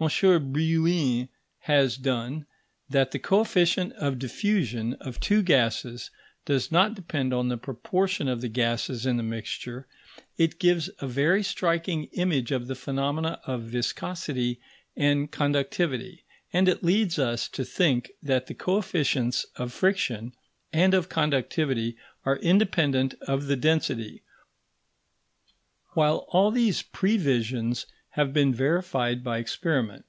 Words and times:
Brillouin 0.00 1.28
has 1.60 1.96
done, 1.96 2.46
that 2.90 3.12
the 3.12 3.18
coefficient 3.20 3.92
of 3.94 4.18
diffusion 4.18 4.94
of 4.94 5.18
two 5.20 5.40
gases 5.40 6.10
does 6.44 6.70
not 6.72 6.94
depend 6.94 7.32
on 7.32 7.46
the 7.48 7.56
proportion 7.56 8.26
of 8.28 8.40
the 8.42 8.48
gases 8.50 9.06
in 9.06 9.16
the 9.16 9.22
mixture; 9.22 9.86
it 10.36 10.58
gives 10.58 10.90
a 10.98 11.06
very 11.06 11.42
striking 11.44 12.04
image 12.14 12.50
of 12.50 12.66
the 12.66 12.74
phenomena 12.74 13.40
of 13.46 13.62
viscosity 13.62 14.60
and 14.96 15.30
conductivity; 15.30 16.24
and 16.52 16.68
it 16.68 16.82
leads 16.84 17.18
us 17.18 17.48
to 17.48 17.64
think 17.64 18.10
that 18.22 18.46
the 18.48 18.54
coefficients 18.54 19.44
of 19.56 19.72
friction 19.72 20.32
and 20.72 20.92
of 20.92 21.08
conductivity 21.08 21.96
are 22.26 22.36
independent 22.38 23.14
of 23.22 23.46
the 23.46 23.56
density; 23.56 24.22
while 25.92 26.26
all 26.30 26.50
these 26.50 26.82
previsions 26.82 27.86
have 28.10 28.32
been 28.32 28.54
verified 28.54 29.24
by 29.24 29.38
experiment. 29.38 30.04